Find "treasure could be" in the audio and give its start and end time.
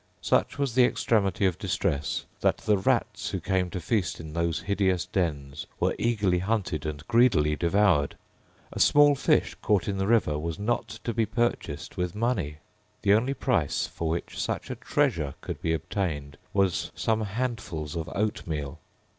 14.75-15.71